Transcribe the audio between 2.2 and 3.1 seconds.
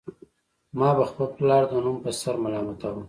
سر ملامتاوه